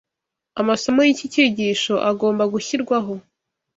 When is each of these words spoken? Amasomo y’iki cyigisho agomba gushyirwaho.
Amasomo 0.61 0.99
y’iki 1.07 1.25
cyigisho 1.33 1.93
agomba 2.09 2.43
gushyirwaho. 2.53 3.13